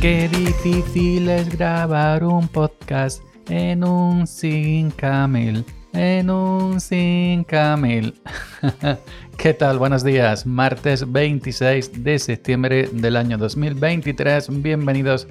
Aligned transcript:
Qué 0.00 0.28
difícil 0.28 1.28
es 1.28 1.48
grabar 1.48 2.22
un 2.22 2.46
podcast 2.46 3.20
en 3.48 3.82
un 3.82 4.28
5000, 4.28 5.64
en 5.92 6.30
un 6.30 6.80
5000. 6.80 8.14
¿Qué 9.36 9.54
tal? 9.54 9.78
Buenos 9.80 10.04
días. 10.04 10.46
Martes 10.46 11.10
26 11.10 12.04
de 12.04 12.20
septiembre 12.20 12.88
del 12.92 13.16
año 13.16 13.38
2023. 13.38 14.62
Bienvenidos 14.62 15.26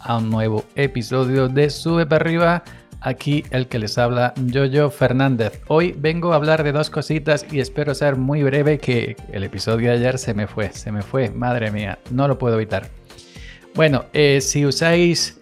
a 0.00 0.18
un 0.18 0.30
nuevo 0.30 0.64
episodio 0.74 1.46
de 1.46 1.70
Sube 1.70 2.04
para 2.04 2.24
arriba. 2.24 2.64
Aquí 3.00 3.44
el 3.50 3.68
que 3.68 3.78
les 3.78 3.98
habla, 3.98 4.34
Jojo 4.52 4.90
Fernández. 4.90 5.62
Hoy 5.68 5.94
vengo 5.96 6.32
a 6.32 6.36
hablar 6.36 6.64
de 6.64 6.72
dos 6.72 6.90
cositas 6.90 7.46
y 7.52 7.60
espero 7.60 7.94
ser 7.94 8.16
muy 8.16 8.42
breve 8.42 8.78
que 8.78 9.16
el 9.30 9.44
episodio 9.44 9.90
de 9.90 9.98
ayer 9.98 10.18
se 10.18 10.34
me 10.34 10.48
fue, 10.48 10.72
se 10.72 10.90
me 10.90 11.02
fue, 11.02 11.30
madre 11.30 11.70
mía, 11.70 12.00
no 12.10 12.26
lo 12.26 12.36
puedo 12.36 12.56
evitar. 12.56 12.90
Bueno, 13.78 14.06
eh, 14.12 14.40
si 14.40 14.66
usáis 14.66 15.40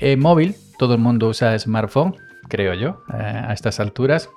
eh, 0.00 0.16
móvil, 0.16 0.54
todo 0.78 0.94
el 0.94 1.00
mundo 1.00 1.28
usa 1.28 1.58
smartphone, 1.58 2.16
creo 2.48 2.72
yo, 2.72 3.02
eh, 3.12 3.16
a 3.20 3.52
estas 3.52 3.80
alturas. 3.80 4.30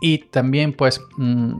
Y 0.00 0.18
también, 0.18 0.72
pues, 0.72 1.00
mm, 1.16 1.58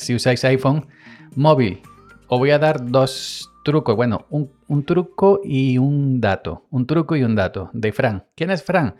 si 0.00 0.16
usáis 0.16 0.44
iPhone, 0.44 0.88
móvil, 1.36 1.80
os 2.26 2.40
voy 2.40 2.50
a 2.50 2.58
dar 2.58 2.90
dos 2.90 3.52
trucos. 3.64 3.94
Bueno, 3.94 4.26
un, 4.28 4.50
un, 4.66 4.84
truco 4.84 5.42
y 5.44 5.78
un 5.78 6.20
dato. 6.20 6.66
Un 6.70 6.88
truco 6.88 7.14
y 7.14 7.22
un 7.22 7.36
dato 7.36 7.70
de 7.72 7.92
Fran. 7.92 8.24
¿Quién 8.34 8.50
es 8.50 8.64
Fran? 8.64 8.96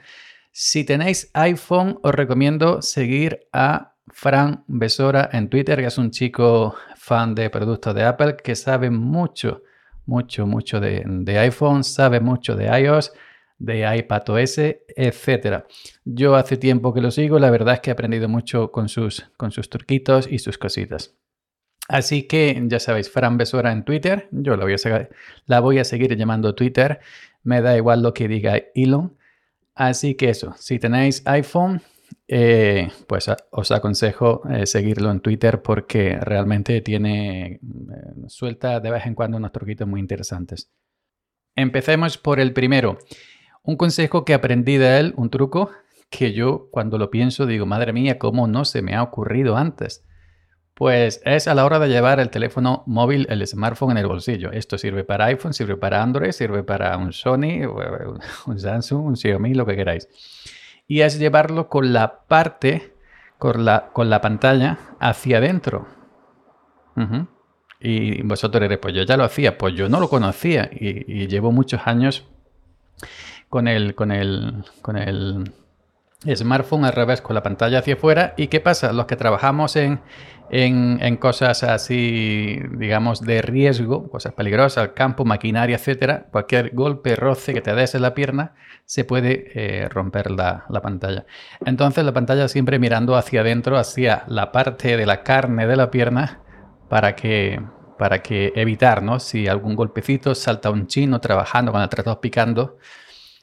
Si 0.53 0.85
tenéis 0.85 1.33
iPhone, 1.35 1.99
os 2.05 2.15
recomiendo 2.15 2.83
seguir 2.83 3.49
a 3.53 3.95
Fran 4.07 4.63
Besora 4.69 5.29
en 5.33 5.49
Twitter, 5.49 5.81
que 5.81 5.87
es 5.87 5.99
un 5.99 6.13
chico 6.13 6.77
fan 6.95 7.35
de 7.35 7.51
productos 7.51 7.97
de 7.97 8.05
Apple 8.05 8.37
que 8.37 8.55
sabe 8.55 8.91
mucho 8.91 9.63
mucho, 10.07 10.47
mucho 10.47 10.81
de, 10.81 11.39
iPhone, 11.39 11.85
sabe 11.85 12.21
mucho 12.21 12.57
de 12.57 12.67
iOS, 12.81 13.13
de 13.59 13.99
iPadOS, 13.99 14.59
etc. 14.59 15.65
Yo 16.05 16.37
hace 16.37 16.57
tiempo 16.57 16.95
que 16.95 17.01
lo 17.01 17.11
sigo, 17.11 17.39
la 17.39 17.51
verdad 17.51 17.75
es 17.75 17.81
que 17.81 17.91
he 17.91 17.93
aprendido 17.93 18.29
mucho 18.29 18.73
con 18.73 18.89
sus, 18.89 19.31
con 19.37 19.51
sus 19.51 19.69
truquitos 19.69 20.29
y 20.31 20.39
sus 20.39 20.59
cositas. 20.59 21.15
Así 21.89 22.25
que 22.25 22.61
ya 22.67 22.81
sabéis, 22.81 23.11
Fran 23.11 23.37
Besora 23.37 23.71
en 23.71 23.85
Twitter, 23.85 24.29
yo 24.33 24.57
la 24.57 24.65
voy, 24.65 24.75
a 24.75 25.09
la 25.47 25.61
voy 25.61 25.79
a 25.79 25.85
seguir 25.85 26.17
llamando 26.17 26.55
Twitter, 26.55 27.01
me 27.45 27.61
da 27.61 27.77
igual 27.77 28.03
lo 28.03 28.13
que 28.13 28.27
diga 28.27 28.61
Elon. 28.75 29.17
Así 29.75 30.15
que 30.15 30.31
eso, 30.31 30.55
si 30.59 30.79
tenéis 30.79 31.23
iPhone, 31.27 31.83
eh, 32.29 32.91
pues 33.07 33.31
os 33.51 33.71
aconsejo 33.71 34.43
eh, 34.51 34.67
seguirlo 34.67 35.11
en 35.13 35.21
Twitter 35.21 35.63
porque 35.63 36.19
realmente 36.21 36.81
tiene 36.81 37.47
eh, 37.47 37.61
suelta 38.27 38.81
de 38.81 38.91
vez 38.91 39.07
en 39.07 39.15
cuando 39.15 39.37
unos 39.37 39.53
truquitos 39.53 39.87
muy 39.87 40.01
interesantes. 40.01 40.73
Empecemos 41.55 42.19
por 42.19 42.41
el 42.41 42.53
primero. 42.53 42.99
Un 43.63 43.77
consejo 43.77 44.25
que 44.25 44.35
aprendí 44.35 44.77
de 44.77 44.99
él, 44.99 45.15
un 45.17 45.31
truco 45.31 45.71
que 46.11 46.33
yo 46.33 46.69
cuando 46.71 46.99
lo 46.99 47.11
pienso 47.11 47.47
digo, 47.47 47.67
madre 47.67 47.93
mía, 47.93 48.19
¿cómo 48.19 48.47
no 48.47 48.65
se 48.65 48.83
me 48.83 48.95
ha 48.95 49.03
ocurrido 49.03 49.57
antes? 49.57 50.05
Pues 50.75 51.23
es 51.25 51.49
a 51.49 51.55
la 51.55 51.65
hora 51.65 51.79
de 51.79 51.89
llevar 51.89 52.21
el 52.21 52.29
teléfono 52.29 52.83
móvil, 52.87 53.27
el 53.31 53.47
smartphone 53.47 53.93
en 53.93 53.99
el 53.99 54.07
bolsillo. 54.07 54.53
Esto 54.53 54.77
sirve 54.77 55.05
para 55.05 55.25
iPhone, 55.27 55.55
sirve 55.55 55.77
para 55.77 56.03
Android, 56.03 56.33
sirve 56.33 56.65
para 56.65 56.97
un 56.99 57.13
Sony, 57.13 57.65
un 58.47 58.59
Samsung, 58.59 59.07
un 59.07 59.17
Xiaomi, 59.17 59.55
lo 59.55 59.65
que 59.65 59.77
queráis 59.77 60.09
y 60.89 61.01
es 61.01 61.19
llevarlo 61.19 61.69
con 61.69 61.93
la 61.93 62.21
parte, 62.21 62.95
con 63.39 63.65
la, 63.65 63.89
con 63.93 64.11
la 64.11 64.21
pantalla 64.21 64.79
hacia 65.01 65.39
adentro. 65.39 65.87
Y 67.79 68.23
vosotros 68.23 68.63
diréis, 68.63 68.81
pues 68.81 68.95
yo 68.95 69.03
ya 69.03 69.17
lo 69.17 69.25
hacía, 69.25 69.59
pues 69.59 69.75
yo 69.75 69.89
no 69.89 70.01
lo 70.01 70.09
conocía 70.09 70.71
y, 70.73 71.27
llevo 71.27 71.53
muchos 71.53 71.87
años 71.87 72.27
con 73.49 73.69
el, 73.69 73.95
con 73.95 74.11
el, 74.11 74.65
con 74.81 74.97
el 74.97 75.53
smartphone 76.35 76.85
al 76.85 76.93
revés, 76.93 77.21
con 77.21 77.35
la 77.35 77.43
pantalla 77.43 77.81
hacia 77.81 77.95
afuera. 77.95 78.35
¿Y 78.37 78.49
qué 78.49 78.61
pasa? 78.61 78.93
Los 78.93 79.07
que 79.07 79.17
trabajamos 79.17 79.77
en, 79.77 80.01
en, 80.51 81.17
cosas 81.17 81.63
así, 81.63 82.61
digamos, 82.73 83.21
de 83.21 83.43
riesgo, 83.43 84.09
cosas 84.11 84.33
peligrosas, 84.33 84.91
campo, 84.95 85.25
maquinaria, 85.25 85.77
etcétera, 85.77 86.27
cualquier 86.31 86.75
golpe, 86.75 87.17
roce 87.17 87.53
que 87.53 87.61
te 87.61 87.75
des 87.75 87.95
en 87.95 88.03
la 88.03 88.15
pierna, 88.15 88.55
se 88.85 89.05
puede 89.05 89.51
eh, 89.55 89.89
romper 89.89 90.31
la, 90.31 90.65
pantalla. 90.83 91.27
Entonces 91.65 92.05
la 92.05 92.13
pantalla 92.13 92.49
siempre 92.49 92.79
mirando 92.79 93.17
hacia 93.17 93.41
adentro, 93.41 93.77
hacia 93.79 94.25
la 94.29 94.53
parte 94.53 94.97
de 94.97 95.07
la 95.07 95.23
carne 95.23 95.67
de 95.67 95.77
la 95.77 95.91
pierna, 95.91 96.41
para 96.89 97.17
que, 97.17 97.61
para 97.99 98.23
que 98.23 98.53
evitar, 98.55 99.03
¿no? 99.03 99.19
Si 99.19 99.49
algún 99.49 99.75
golpecito 99.75 100.35
salta 100.35 100.71
un 100.71 100.87
chino 100.87 101.21
trabajando 101.21 101.73
con 101.73 101.83
el 101.83 101.89
tractor 101.89 102.21
picando, 102.21 102.79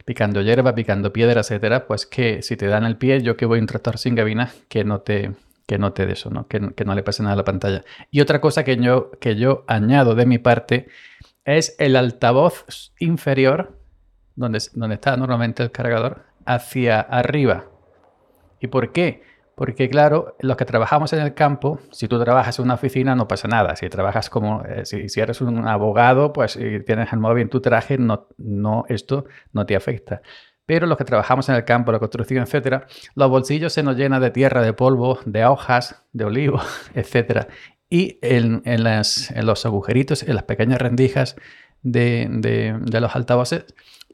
picando 0.06 0.42
hierba, 0.42 0.76
picando 0.76 1.14
piedra, 1.14 1.42
etcétera, 1.42 1.88
pues 1.88 2.06
que 2.06 2.42
si 2.42 2.58
te 2.58 2.68
dan 2.68 2.84
el 2.84 2.98
pie, 2.98 3.22
yo 3.22 3.38
que 3.38 3.46
voy 3.46 3.60
un 3.60 3.66
tractor 3.66 3.98
sin 3.98 4.16
gabina, 4.16 4.52
que 4.68 4.84
no 4.84 5.02
te, 5.02 5.32
que 5.66 5.78
note 5.78 6.06
de 6.06 6.14
eso, 6.14 6.30
¿no? 6.30 6.48
Que, 6.48 6.60
no 6.60 6.96
le 6.96 7.04
pase 7.04 7.24
nada 7.24 7.34
a 7.34 7.38
la 7.38 7.44
pantalla. 7.44 7.84
Y 8.12 8.22
otra 8.22 8.42
cosa 8.42 8.64
que 8.64 8.78
yo, 8.78 9.12
que 9.20 9.36
yo 9.36 9.64
añado 9.68 10.16
de 10.16 10.26
mi 10.26 10.38
parte 10.38 10.88
es 11.46 11.76
el 11.80 11.96
altavoz 11.96 12.94
inferior, 13.00 13.78
donde, 14.36 14.60
donde 14.74 14.96
está 14.96 15.16
normalmente 15.18 15.64
el 15.64 15.72
cargador, 15.72 16.26
hacia 16.46 17.00
arriba. 17.00 17.66
¿Y 18.60 18.68
por 18.68 18.92
qué? 18.92 19.24
Porque 19.56 19.88
claro, 19.88 20.36
los 20.40 20.58
que 20.58 20.66
trabajamos 20.66 21.14
en 21.14 21.20
el 21.22 21.36
campo, 21.36 21.80
si 21.92 22.08
tú 22.08 22.20
trabajas 22.20 22.58
en 22.58 22.66
una 22.66 22.74
oficina 22.74 23.16
no 23.16 23.28
pasa 23.28 23.48
nada. 23.48 23.76
Si 23.76 23.88
trabajas 23.88 24.30
como, 24.30 24.64
eh, 24.64 24.86
si, 24.86 25.20
eres 25.20 25.42
un 25.42 25.68
abogado, 25.68 26.34
pues 26.34 26.54
si 26.54 26.80
tienes 26.82 27.14
el 27.14 27.20
móvil 27.20 27.44
en 27.44 27.50
tu 27.50 27.62
traje, 27.62 27.98
no, 28.00 28.28
no, 28.38 28.86
esto 28.90 29.26
no 29.52 29.66
te 29.66 29.76
afecta. 29.76 30.22
Pero 30.66 30.88
los 30.88 30.98
que 30.98 31.04
trabajamos 31.04 31.50
en 31.50 31.56
el 31.56 31.66
campo, 31.66 31.92
la 31.92 32.00
construcción, 32.00 32.42
etcétera, 32.44 32.88
los 33.16 33.30
bolsillos 33.30 33.74
se 33.74 33.84
nos 33.84 33.96
llenan 33.96 34.22
de 34.22 34.32
tierra, 34.32 34.62
de 34.64 34.74
polvo, 34.74 35.20
de 35.26 35.46
hojas, 35.46 36.04
de 36.14 36.26
olivo, 36.26 36.60
etcétera. 36.96 37.48
Y 37.90 38.18
en, 38.24 38.64
los 38.84 39.66
agujeritos, 39.66 40.24
en 40.24 40.34
las 40.34 40.46
pequeñas 40.46 40.82
rendijas 40.82 41.36
de, 41.84 42.80
los 42.92 43.16
altavoces 43.16 43.66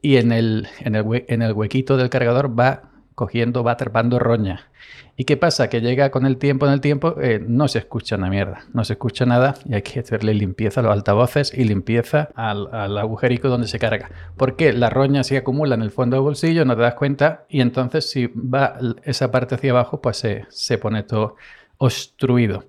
y 0.02 0.18
en 0.18 0.32
el, 0.32 0.68
en 0.80 1.42
el 1.42 1.52
huequito 1.52 1.96
del 1.96 2.10
cargador 2.10 2.58
va 2.58 2.89
cogiendo, 3.20 3.62
va 3.62 3.72
atrapando 3.72 4.18
roña. 4.18 4.70
¿Y 5.14 5.24
qué 5.24 5.36
pasa? 5.36 5.68
Que 5.68 5.82
llega 5.82 6.10
con 6.10 6.24
el 6.24 6.38
tiempo, 6.38 6.64
en 6.66 6.72
el 6.72 6.80
tiempo, 6.80 7.16
eh, 7.20 7.38
no 7.46 7.68
se 7.68 7.80
escucha 7.80 8.16
una 8.16 8.30
mierda, 8.30 8.64
no 8.72 8.82
se 8.82 8.94
escucha 8.94 9.26
nada 9.26 9.56
y 9.66 9.74
hay 9.74 9.82
que 9.82 10.00
hacerle 10.00 10.32
limpieza 10.32 10.80
a 10.80 10.84
los 10.84 10.92
altavoces 10.92 11.52
y 11.52 11.64
limpieza 11.64 12.30
al, 12.34 12.96
agujerico 12.96 13.50
donde 13.50 13.66
se 13.66 13.78
carga. 13.78 14.10
Porque 14.38 14.72
la 14.72 14.88
roña 14.88 15.22
se 15.22 15.36
acumula 15.36 15.74
en 15.74 15.82
el 15.82 15.90
fondo 15.90 16.16
del 16.16 16.22
bolsillo, 16.22 16.64
no 16.64 16.74
te 16.74 16.80
das 16.80 16.94
cuenta 16.94 17.44
y 17.50 17.60
entonces 17.60 18.08
si 18.08 18.28
va 18.28 18.78
esa 19.04 19.30
parte 19.30 19.56
hacia 19.56 19.72
abajo, 19.72 20.00
pues 20.00 20.16
se, 20.16 20.46
se 20.48 20.78
pone 20.78 21.02
todo 21.02 21.36
obstruido. 21.76 22.64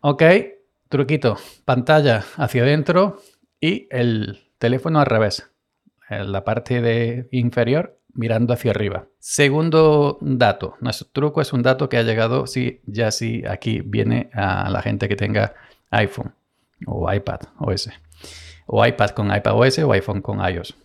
Ok, 0.00 0.24
truquito, 0.88 1.36
pantalla 1.64 2.24
hacia 2.38 2.62
adentro 2.64 3.18
y 3.60 3.86
el 3.90 4.40
teléfono 4.58 4.98
al 4.98 5.06
revés. 5.06 5.48
En 6.10 6.32
la 6.32 6.42
parte 6.42 6.82
de 6.82 7.28
inferior 7.30 8.01
mirando 8.14 8.52
hacia 8.52 8.70
arriba. 8.70 9.06
Segundo 9.18 10.18
dato, 10.20 10.76
nuestro 10.80 11.08
truco 11.12 11.40
es 11.40 11.52
un 11.52 11.62
dato 11.62 11.88
que 11.88 11.96
ha 11.96 12.02
llegado, 12.02 12.46
sí, 12.46 12.80
ya 12.86 13.10
sí, 13.10 13.42
aquí 13.48 13.80
viene 13.80 14.30
a 14.34 14.70
la 14.70 14.82
gente 14.82 15.08
que 15.08 15.16
tenga 15.16 15.54
iPhone 15.90 16.34
o 16.86 17.12
iPad 17.12 17.40
OS, 17.58 17.90
o 18.66 18.84
iPad 18.84 19.10
con 19.10 19.34
iPad 19.34 19.54
OS 19.54 19.78
o 19.80 19.92
iPhone 19.92 20.20
con 20.20 20.38
iOS. 20.40 20.76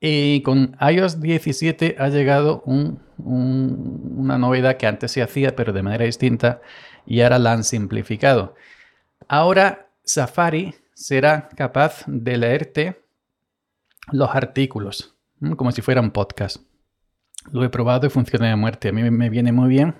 Y 0.00 0.42
con 0.42 0.76
iOS 0.80 1.20
17 1.20 1.96
ha 1.98 2.08
llegado 2.08 2.62
una 2.64 4.38
novedad 4.38 4.76
que 4.76 4.86
antes 4.86 5.12
se 5.12 5.22
hacía, 5.22 5.56
pero 5.56 5.72
de 5.72 5.82
manera 5.82 6.04
distinta, 6.04 6.60
y 7.06 7.22
ahora 7.22 7.38
la 7.38 7.52
han 7.52 7.64
simplificado. 7.64 8.54
Ahora 9.28 9.88
Safari 10.04 10.74
será 10.92 11.48
capaz 11.56 12.04
de 12.06 12.36
leerte 12.36 13.02
los 14.12 14.34
artículos 14.34 15.13
como 15.56 15.72
si 15.72 15.82
fuera 15.82 16.00
un 16.00 16.10
podcast. 16.10 16.58
Lo 17.52 17.64
he 17.64 17.68
probado 17.68 18.06
y 18.06 18.10
funciona 18.10 18.48
de 18.48 18.56
muerte. 18.56 18.88
A 18.88 18.92
mí 18.92 19.10
me 19.10 19.28
viene 19.28 19.52
muy 19.52 19.68
bien 19.68 19.94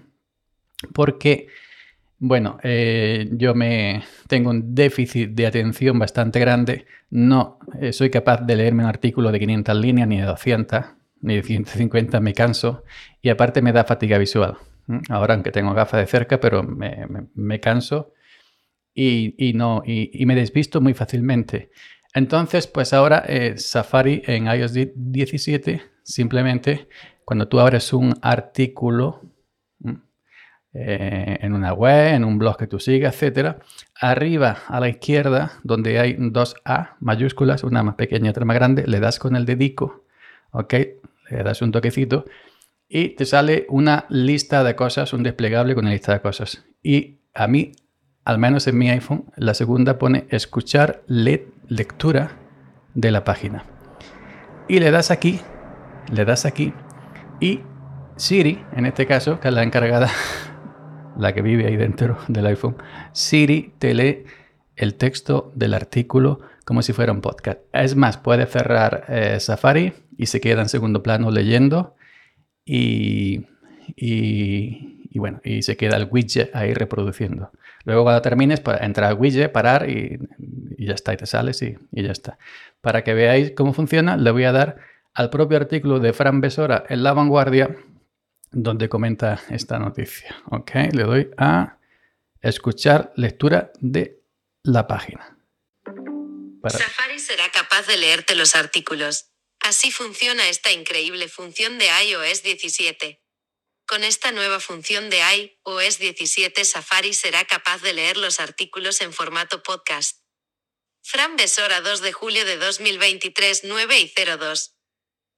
porque, 0.92 1.48
bueno, 2.18 2.58
eh, 2.62 3.28
yo 3.32 3.54
me 3.54 4.02
tengo 4.28 4.50
un 4.50 4.74
déficit 4.74 5.30
de 5.30 5.46
atención 5.46 5.98
bastante 5.98 6.40
grande. 6.40 6.86
No 7.10 7.58
eh, 7.80 7.92
soy 7.92 8.10
capaz 8.10 8.42
de 8.42 8.56
leerme 8.56 8.82
un 8.82 8.88
artículo 8.88 9.30
de 9.32 9.38
500 9.38 9.76
líneas, 9.76 10.08
ni 10.08 10.18
de 10.18 10.26
200, 10.26 10.84
ni 11.20 11.36
de 11.36 11.42
150, 11.42 12.20
me 12.20 12.34
canso. 12.34 12.84
Y 13.22 13.28
aparte 13.28 13.62
me 13.62 13.72
da 13.72 13.84
fatiga 13.84 14.18
visual. 14.18 14.56
Mm, 14.86 14.98
ahora, 15.10 15.34
aunque 15.34 15.50
tengo 15.50 15.74
gafas 15.74 16.00
de 16.00 16.06
cerca, 16.06 16.40
pero 16.40 16.62
me, 16.62 17.60
canso 17.60 18.12
y, 18.94 19.52
no, 19.54 19.82
y 19.84 20.24
me 20.26 20.34
desvisto 20.34 20.80
muy 20.80 20.94
fácilmente. 20.94 21.70
Entonces, 22.14 22.66
pues 22.66 22.92
ahora 22.92 23.24
eh, 23.26 23.58
Safari 23.58 24.22
en 24.26 24.46
iOS 24.46 24.72
17, 24.94 25.82
simplemente 26.02 26.88
cuando 27.24 27.48
tú 27.48 27.60
abres 27.60 27.92
un 27.92 28.14
artículo, 28.22 29.20
eh, 30.76 31.38
en 31.40 31.52
una 31.52 31.72
web, 31.72 32.14
en 32.14 32.24
un 32.24 32.36
blog 32.36 32.56
que 32.56 32.66
tú 32.66 32.80
sigas, 32.80 33.22
etc. 33.22 33.58
Arriba 33.94 34.58
a 34.66 34.80
la 34.80 34.88
izquierda, 34.88 35.52
donde 35.62 36.00
hay 36.00 36.16
dos 36.18 36.56
A 36.64 36.96
mayúsculas, 36.98 37.62
una 37.62 37.84
más 37.84 37.94
pequeña 37.94 38.26
y 38.26 38.30
otra 38.30 38.44
más 38.44 38.56
grande, 38.56 38.84
le 38.88 38.98
das 38.98 39.20
con 39.20 39.36
el 39.36 39.46
dedico, 39.46 40.04
¿ok? 40.50 40.74
Le 41.30 41.42
das 41.44 41.62
un 41.62 41.70
toquecito 41.70 42.24
y 42.88 43.10
te 43.10 43.24
sale 43.24 43.66
una 43.68 44.06
lista 44.08 44.64
de 44.64 44.74
cosas, 44.74 45.12
un 45.12 45.22
desplegable 45.22 45.76
con 45.76 45.84
una 45.84 45.92
lista 45.92 46.12
de 46.12 46.20
cosas. 46.20 46.64
Y 46.82 47.18
a 47.34 47.46
mí, 47.46 47.70
al 48.24 48.38
menos 48.38 48.66
en 48.66 48.76
mi 48.76 48.90
iPhone, 48.90 49.26
la 49.36 49.54
segunda 49.54 49.96
pone 49.96 50.26
escuchar 50.30 51.04
lectura 51.68 52.32
de 52.94 53.10
la 53.10 53.24
página. 53.24 53.64
Y 54.68 54.78
le 54.78 54.90
das 54.90 55.10
aquí, 55.10 55.40
le 56.12 56.24
das 56.24 56.46
aquí 56.46 56.72
y 57.40 57.60
Siri, 58.16 58.64
en 58.76 58.86
este 58.86 59.06
caso, 59.06 59.40
que 59.40 59.48
es 59.48 59.54
la 59.54 59.62
encargada 59.62 60.08
la 61.18 61.32
que 61.32 61.42
vive 61.42 61.66
ahí 61.66 61.76
dentro 61.76 62.18
del 62.28 62.46
iPhone, 62.46 62.76
Siri 63.12 63.74
te 63.78 63.94
lee 63.94 64.24
el 64.76 64.94
texto 64.94 65.52
del 65.54 65.74
artículo 65.74 66.40
como 66.64 66.82
si 66.82 66.92
fuera 66.92 67.12
un 67.12 67.20
podcast. 67.20 67.60
Es 67.72 67.96
más, 67.96 68.16
puede 68.16 68.46
cerrar 68.46 69.04
eh, 69.08 69.38
Safari 69.40 69.92
y 70.16 70.26
se 70.26 70.40
queda 70.40 70.62
en 70.62 70.68
segundo 70.68 71.02
plano 71.02 71.30
leyendo 71.30 71.94
y, 72.64 73.46
y, 73.96 75.18
bueno, 75.18 75.40
y 75.44 75.62
se 75.62 75.76
queda 75.76 75.96
el 75.96 76.08
widget 76.10 76.54
ahí 76.56 76.72
reproduciendo. 76.72 77.50
Luego 77.84 78.04
cuando 78.04 78.22
termines, 78.22 78.60
pues, 78.60 78.80
entra 78.80 79.08
al 79.08 79.18
widget, 79.18 79.52
parar 79.52 79.88
y, 79.88 80.18
y, 80.84 80.86
ya 80.86 80.94
está, 80.94 81.12
y 81.12 81.16
te 81.16 81.26
sales 81.26 81.62
y, 81.62 81.76
y 81.92 82.02
ya 82.02 82.12
está. 82.12 82.38
Para 82.80 83.04
que 83.04 83.14
veáis 83.14 83.52
cómo 83.56 83.72
funciona, 83.72 84.16
le 84.16 84.30
voy 84.30 84.44
a 84.44 84.52
dar 84.52 84.78
al 85.14 85.30
propio 85.30 85.56
artículo 85.56 86.00
de 86.00 86.12
Fran 86.12 86.40
Besora 86.40 86.84
en 86.88 87.02
La 87.02 87.12
Vanguardia 87.12 87.76
donde 88.54 88.88
comenta 88.88 89.42
esta 89.50 89.78
noticia. 89.78 90.42
Ok, 90.50 90.70
le 90.92 91.02
doy 91.02 91.30
a 91.36 91.78
escuchar 92.40 93.12
lectura 93.16 93.72
de 93.80 94.22
la 94.62 94.86
página. 94.86 95.36
Safari 96.66 97.18
será 97.18 97.50
capaz 97.50 97.86
de 97.86 97.98
leerte 97.98 98.34
los 98.34 98.54
artículos. 98.54 99.30
Así 99.60 99.90
funciona 99.90 100.48
esta 100.48 100.72
increíble 100.72 101.28
función 101.28 101.78
de 101.78 101.86
iOS 102.08 102.42
17. 102.42 103.22
Con 103.86 104.02
esta 104.02 104.32
nueva 104.32 104.60
función 104.60 105.10
de 105.10 105.18
iOS 105.18 105.98
17 105.98 106.64
Safari 106.64 107.12
será 107.12 107.44
capaz 107.44 107.82
de 107.82 107.92
leer 107.92 108.16
los 108.16 108.40
artículos 108.40 109.00
en 109.02 109.12
formato 109.12 109.62
podcast. 109.62 110.23
Fran 111.06 111.36
Besora 111.36 111.82
2 111.82 112.00
de 112.00 112.12
julio 112.12 112.46
de 112.46 112.56
2023 112.56 113.64
9 113.68 113.94
y 114.00 114.10
02. 114.38 114.74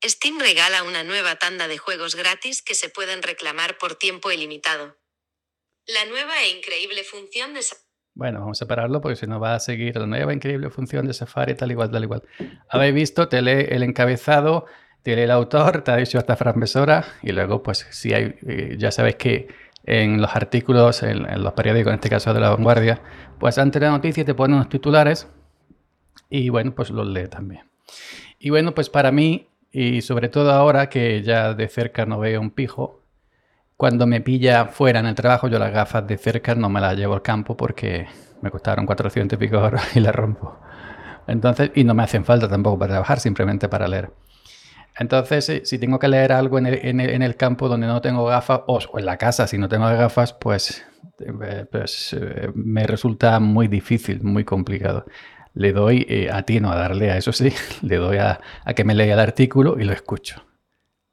Steam 0.05 0.39
regala 0.39 0.85
una 0.85 1.03
nueva 1.03 1.37
tanda 1.37 1.67
de 1.67 1.77
juegos 1.77 2.15
gratis 2.15 2.63
que 2.63 2.77
se 2.77 2.89
pueden 2.89 3.21
reclamar 3.21 3.77
por 3.77 3.97
tiempo 3.97 4.31
ilimitado. 4.31 4.97
La 5.89 6.05
nueva 6.09 6.41
e 6.45 6.57
increíble 6.57 7.03
función 7.03 7.53
de 7.53 7.63
bueno, 8.15 8.41
vamos 8.41 8.63
a 8.63 8.67
pararlo 8.67 9.01
porque 9.01 9.17
si 9.17 9.27
no 9.27 9.41
va 9.41 9.57
a 9.57 9.61
seguir 9.61 9.97
la 9.97 10.07
nueva 10.07 10.33
increíble 10.33 10.71
función 10.71 11.05
de 11.05 11.13
Safari, 11.13 11.57
tal 11.57 11.73
igual, 11.73 11.91
tal 11.91 12.05
igual. 12.05 12.23
Habéis 12.69 12.95
visto, 12.95 13.29
te 13.29 13.43
lee 13.43 13.67
el 13.69 13.83
encabezado, 13.83 14.67
te 15.03 15.17
lee 15.17 15.23
el 15.23 15.33
autor, 15.33 15.83
te 15.83 15.91
ha 15.91 15.97
dicho 15.97 16.17
hasta 16.17 16.37
transmisora 16.37 17.05
y 17.23 17.33
luego, 17.33 17.65
pues, 17.65 17.87
si 17.91 18.15
hay, 18.15 18.37
eh, 18.47 18.77
ya 18.79 18.93
sabéis 18.93 19.17
que 19.17 19.49
en 19.85 20.23
los 20.23 20.35
artículos, 20.35 21.03
en, 21.03 21.29
en, 21.29 21.43
los 21.43 21.53
periódicos, 21.55 21.91
en 21.91 21.97
este 21.97 22.09
caso 22.09 22.33
de 22.33 22.41
la 22.41 22.51
vanguardia, 22.51 23.03
pues 23.39 23.59
antes 23.59 23.81
de 23.81 23.87
la 23.87 23.93
noticia 23.93 24.25
te 24.25 24.33
ponen 24.33 24.55
unos 24.55 24.71
titulares 24.71 25.27
y 26.29 26.49
bueno, 26.49 26.75
pues 26.75 26.91
los 26.91 27.07
lee 27.07 27.29
también. 27.29 27.71
Y 28.39 28.51
bueno, 28.51 28.75
pues 28.75 28.91
para 28.91 29.13
mí 29.13 29.49
y 29.79 30.01
sobre 30.01 30.31
todo 30.31 30.53
ahora 30.53 30.89
que 30.89 31.23
ya 31.23 31.53
de 31.53 31.69
cerca 31.69 32.07
no 32.07 32.19
veo 32.19 32.41
un 32.41 32.51
pijo, 32.51 33.03
cuando 33.77 34.07
me 34.07 34.23
pilla 34.23 34.67
fuera 34.69 35.01
en 35.01 35.07
el 35.07 35.15
trabajo, 35.15 35.49
yo 35.49 35.59
las 35.59 35.71
gafas 35.71 36.07
de 36.07 36.17
cerca 36.17 36.55
no 36.55 36.71
me 36.71 36.81
las 36.81 36.97
llevo 36.97 37.13
al 37.13 37.21
campo 37.21 37.59
porque 37.59 38.07
me 38.41 38.51
costaron 38.51 38.87
400 38.87 39.37
y 39.37 39.39
pico 39.39 39.57
euros 39.57 39.83
y 39.95 40.01
las 40.01 40.15
rompo. 40.15 40.59
Entonces, 41.27 41.73
y 41.75 41.85
no 41.85 41.93
me 41.93 42.05
hacen 42.05 42.25
falta 42.25 42.49
tampoco 42.49 42.79
para 42.79 42.93
trabajar, 42.93 43.21
simplemente 43.21 43.69
para 43.69 43.87
leer. 43.87 44.13
Entonces, 44.99 45.61
si 45.65 45.79
tengo 45.79 45.99
que 45.99 46.09
leer 46.09 46.33
algo 46.33 46.59
en 46.59 46.67
el, 46.67 47.37
campo 47.37 47.69
donde 47.69 47.87
no 47.87 48.01
tengo 48.01 48.25
gafas, 48.25 48.63
o 48.67 48.99
en 48.99 49.05
la 49.05 49.19
casa 49.19 49.47
si 49.47 49.59
no 49.59 49.69
tengo 49.69 49.85
gafas, 49.85 50.33
pues, 50.33 50.87
eh, 51.19 51.67
pues 51.71 52.17
eh, 52.19 52.51
me 52.55 52.87
resulta 52.87 53.39
muy 53.41 53.69
difícil, 53.69 54.23
muy 54.23 54.45
complicado 54.45 55.05
le 55.57 55.73
doy, 55.73 56.05
eh, 56.09 56.29
a 56.31 56.43
ti 56.43 56.61
no 56.61 56.71
a 56.71 56.77
darle 56.77 57.11
a 57.11 57.17
eso 57.17 57.33
sí, 57.33 57.51
le 57.83 57.97
doy 57.97 58.19
a, 58.19 58.41
que 58.77 58.85
me 58.85 58.95
lea 58.95 59.15
el 59.15 59.21
artículo 59.21 59.81
y 59.81 59.85
lo 59.85 59.93
escucho. 59.93 60.45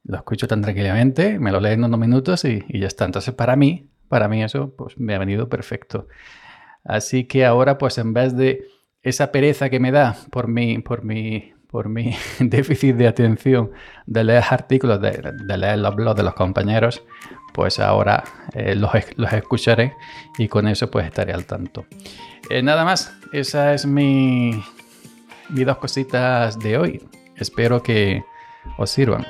Lo 0.04 0.18
escucho 0.18 0.48
tan 0.48 0.62
tranquilamente, 0.62 1.40
me 1.40 1.52
lo 1.52 1.62
lee 1.62 1.72
en 1.72 1.86
unos 1.86 2.00
minutos 2.00 2.44
y, 2.44 2.62
ya 2.68 2.88
está. 2.88 3.06
Entonces, 3.06 3.34
para 3.34 3.56
mí, 3.56 3.90
para 4.10 4.28
mí 4.28 4.44
eso 4.44 4.76
pues, 4.76 5.00
me 5.00 5.16
ha 5.16 5.18
venido 5.18 5.48
perfecto. 5.48 6.10
Así 6.84 7.24
que 7.24 7.46
ahora, 7.46 7.78
pues 7.78 7.98
en 7.98 8.14
vez 8.14 8.36
de 8.36 8.68
esa 9.02 9.32
pereza 9.32 9.70
que 9.70 9.80
me 9.80 9.92
da 9.92 10.18
por 10.30 10.50
mi, 10.50 10.80
por 10.80 11.06
mi, 11.06 11.53
por 11.74 11.90
mi 11.90 12.16
déficit 12.40 12.96
de 12.96 13.08
atención 13.08 13.72
de 14.06 14.24
leer 14.24 14.44
artículos, 14.48 15.02
de, 15.02 15.58
leer 15.58 15.80
los 15.80 15.96
blogs 15.96 16.16
de 16.16 16.22
los 16.22 16.36
compañeros, 16.36 17.04
pues 17.52 17.80
ahora 17.80 18.24
eh, 18.54 18.76
los, 18.76 18.92
escucharé 19.34 19.96
y 20.38 20.48
con 20.48 20.68
eso 20.68 20.92
pues 20.92 21.08
estaré 21.08 21.34
al 21.34 21.46
tanto. 21.46 21.88
Eh, 22.52 22.62
nada 22.62 22.86
más, 22.86 23.12
esa 23.32 23.74
es 23.74 23.88
mi, 23.88 24.64
mis 25.50 25.66
dos 25.66 25.78
cositas 25.78 26.60
de 26.60 26.78
hoy. 26.78 27.02
Espero 27.38 27.82
que 27.82 28.24
os 28.78 28.92
sirvan. 28.92 29.26